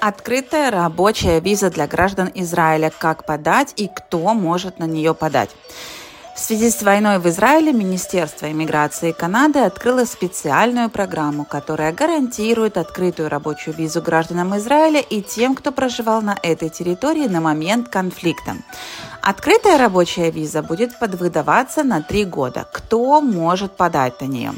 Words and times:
Открытая 0.00 0.70
рабочая 0.70 1.40
виза 1.40 1.68
для 1.70 1.86
граждан 1.86 2.30
Израиля. 2.34 2.90
Как 2.96 3.26
подать 3.26 3.74
и 3.76 3.86
кто 3.86 4.32
может 4.32 4.78
на 4.78 4.84
нее 4.84 5.14
подать. 5.14 5.50
В 6.34 6.38
связи 6.38 6.70
с 6.70 6.82
войной 6.82 7.18
в 7.18 7.28
Израиле 7.28 7.74
Министерство 7.74 8.50
иммиграции 8.50 9.12
Канады 9.12 9.58
открыло 9.58 10.06
специальную 10.06 10.88
программу, 10.88 11.44
которая 11.44 11.92
гарантирует 11.92 12.78
открытую 12.78 13.28
рабочую 13.28 13.76
визу 13.76 14.00
гражданам 14.00 14.56
Израиля 14.56 15.00
и 15.00 15.20
тем, 15.20 15.54
кто 15.54 15.70
проживал 15.70 16.22
на 16.22 16.38
этой 16.42 16.70
территории 16.70 17.28
на 17.28 17.42
момент 17.42 17.90
конфликта. 17.90 18.56
Открытая 19.20 19.76
рабочая 19.76 20.30
виза 20.30 20.62
будет 20.62 20.98
подвыдаваться 20.98 21.84
на 21.84 22.00
три 22.00 22.24
года. 22.24 22.66
Кто 22.72 23.20
может 23.20 23.76
подать 23.76 24.18
на 24.22 24.24
нее? 24.24 24.52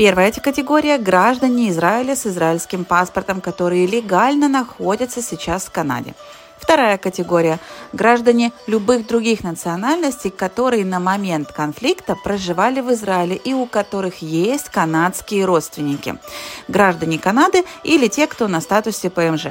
Первая 0.00 0.32
категория– 0.32 0.96
граждане 0.98 1.68
Израиля 1.68 2.16
с 2.16 2.26
израильским 2.26 2.86
паспортом, 2.86 3.42
которые 3.42 3.86
легально 3.86 4.48
находятся 4.48 5.20
сейчас 5.20 5.66
в 5.66 5.70
Канаде. 5.72 6.14
Вторая 6.56 6.96
категория– 6.96 7.58
граждане 7.92 8.52
любых 8.66 9.06
других 9.06 9.44
национальностей, 9.44 10.30
которые 10.30 10.86
на 10.86 11.00
момент 11.00 11.52
конфликта 11.52 12.16
проживали 12.16 12.80
в 12.80 12.90
Израиле 12.94 13.36
и 13.36 13.52
у 13.52 13.66
которых 13.66 14.22
есть 14.22 14.70
канадские 14.70 15.44
родственники. 15.44 16.16
Граждане 16.66 17.18
Канады 17.18 17.64
или 17.84 18.08
те, 18.08 18.26
кто 18.26 18.48
на 18.48 18.62
статусе 18.62 19.10
ПМЖ 19.10 19.48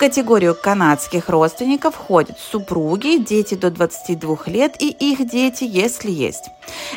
категорию 0.00 0.54
канадских 0.54 1.28
родственников 1.28 1.94
входят 1.94 2.38
супруги, 2.38 3.18
дети 3.18 3.54
до 3.54 3.70
22 3.70 4.38
лет 4.46 4.74
и 4.80 4.88
их 4.88 5.28
дети, 5.28 5.64
если 5.64 6.10
есть. 6.10 6.46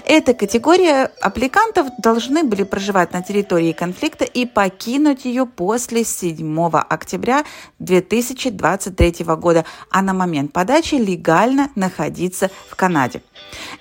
Эта 0.06 0.34
категория 0.34 1.12
аппликантов 1.20 1.88
должны 2.00 2.46
были 2.46 2.64
проживать 2.64 3.12
на 3.12 3.22
территории 3.22 3.74
конфликта 3.74 4.24
и 4.24 4.46
покинуть 4.46 5.26
ее 5.26 5.46
после 5.46 6.06
7 6.06 6.70
октября 6.90 7.44
2023 7.80 9.26
года, 9.36 9.66
а 9.92 10.02
на 10.02 10.14
момент 10.14 10.54
подачи 10.54 10.96
легально 10.96 11.72
находиться 11.76 12.52
в 12.70 12.76
Канаде. 12.78 13.22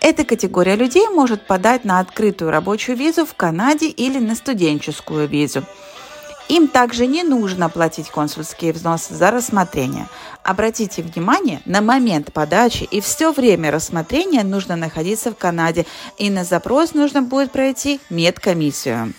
Эта 0.00 0.24
категория 0.24 0.74
людей 0.74 1.06
может 1.08 1.46
подать 1.46 1.84
на 1.84 2.00
открытую 2.00 2.50
рабочую 2.50 2.96
визу 2.96 3.24
в 3.24 3.34
Канаде 3.34 3.86
или 3.86 4.18
на 4.18 4.34
студенческую 4.34 5.28
визу. 5.28 5.62
Им 6.52 6.68
также 6.68 7.06
не 7.06 7.22
нужно 7.22 7.70
платить 7.70 8.10
консульские 8.10 8.74
взносы 8.74 9.14
за 9.14 9.30
рассмотрение. 9.30 10.06
Обратите 10.42 11.00
внимание, 11.00 11.62
на 11.64 11.80
момент 11.80 12.30
подачи 12.30 12.84
и 12.84 13.00
все 13.00 13.32
время 13.32 13.70
рассмотрения 13.70 14.44
нужно 14.44 14.76
находиться 14.76 15.30
в 15.30 15.34
Канаде, 15.34 15.86
и 16.18 16.28
на 16.28 16.44
запрос 16.44 16.92
нужно 16.92 17.22
будет 17.22 17.52
пройти 17.52 18.00
медкомиссию. 18.10 19.14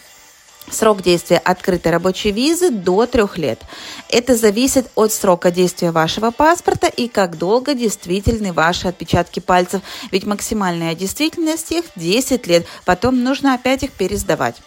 Срок 0.69 1.01
действия 1.01 1.39
открытой 1.39 1.91
рабочей 1.91 2.29
визы 2.29 2.69
до 2.69 3.07
трех 3.07 3.39
лет. 3.39 3.63
Это 4.09 4.35
зависит 4.35 4.91
от 4.93 5.11
срока 5.11 5.49
действия 5.49 5.89
вашего 5.89 6.29
паспорта 6.29 6.85
и 6.85 7.07
как 7.07 7.39
долго 7.39 7.73
действительны 7.73 8.53
ваши 8.53 8.89
отпечатки 8.89 9.39
пальцев, 9.39 9.81
ведь 10.11 10.27
максимальная 10.27 10.93
действительность 10.93 11.71
их 11.71 11.85
10 11.95 12.45
лет, 12.45 12.67
потом 12.85 13.23
нужно 13.23 13.55
опять 13.55 13.81
их 13.81 13.91
пересдавать. 13.91 14.57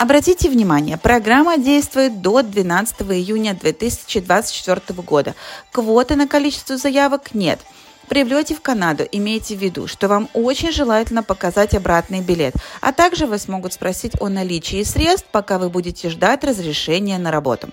Обратите 0.00 0.48
внимание, 0.48 0.96
программа 0.96 1.58
действует 1.58 2.22
до 2.22 2.40
12 2.40 3.02
июня 3.02 3.52
2024 3.52 4.80
года. 5.02 5.34
Квоты 5.72 6.16
на 6.16 6.26
количество 6.26 6.78
заявок 6.78 7.34
нет– 7.34 7.60
при 8.10 8.24
в 8.24 8.60
Канаду 8.60 9.04
имейте 9.12 9.54
в 9.54 9.60
виду, 9.60 9.86
что 9.86 10.08
вам 10.08 10.28
очень 10.34 10.72
желательно 10.72 11.22
показать 11.22 11.74
обратный 11.74 12.20
билет, 12.20 12.54
а 12.80 12.92
также 12.92 13.26
вас 13.26 13.46
могут 13.46 13.72
спросить 13.72 14.20
о 14.20 14.28
наличии 14.28 14.82
средств, 14.82 15.28
пока 15.30 15.58
вы 15.58 15.70
будете 15.70 16.10
ждать 16.10 16.42
разрешения 16.42 17.18
на 17.18 17.30
работу. 17.30 17.68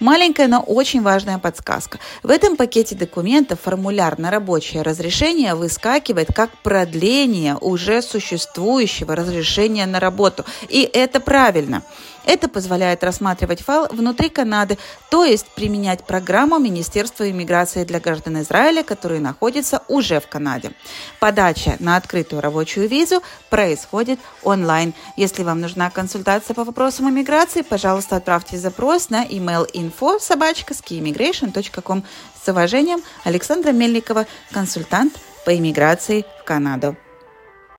Маленькая, 0.00 0.48
но 0.48 0.60
очень 0.60 1.02
важная 1.02 1.38
подсказка. 1.38 1.98
В 2.22 2.30
этом 2.30 2.56
пакете 2.56 2.94
документов 2.94 3.60
формуляр 3.60 4.18
на 4.18 4.30
рабочее 4.30 4.80
разрешение 4.80 5.54
выскакивает 5.54 6.28
как 6.34 6.50
продление 6.62 7.56
уже 7.60 8.00
существующего 8.00 9.14
разрешения 9.14 9.84
на 9.84 10.00
работу. 10.00 10.46
И 10.70 10.88
это 10.90 11.20
правильно. 11.20 11.82
Это 12.24 12.48
позволяет 12.48 13.02
рассматривать 13.04 13.62
файл 13.62 13.86
внутри 13.90 14.28
Канады, 14.28 14.78
то 15.10 15.24
есть 15.24 15.46
применять 15.54 16.04
программу 16.04 16.58
Министерства 16.58 17.28
иммиграции 17.30 17.84
для 17.84 18.00
граждан 18.00 18.40
Израиля, 18.42 18.82
которые 18.82 19.20
находятся 19.20 19.82
уже 19.88 20.20
в 20.20 20.28
Канаде. 20.28 20.72
Подача 21.20 21.76
на 21.80 21.96
открытую 21.96 22.40
рабочую 22.40 22.88
визу 22.88 23.22
происходит 23.50 24.20
онлайн. 24.42 24.94
Если 25.16 25.42
вам 25.42 25.60
нужна 25.60 25.90
консультация 25.90 26.54
по 26.54 26.64
вопросам 26.64 27.10
иммиграции, 27.10 27.62
пожалуйста, 27.62 28.16
отправьте 28.16 28.56
запрос 28.56 29.10
на 29.10 29.24
email 29.24 29.70
info 29.72 30.20
собачка 30.20 30.74
С 30.74 32.48
уважением, 32.48 33.02
Александра 33.24 33.72
Мельникова, 33.72 34.26
консультант 34.52 35.14
по 35.44 35.56
иммиграции 35.56 36.24
в 36.40 36.44
Канаду. 36.44 36.96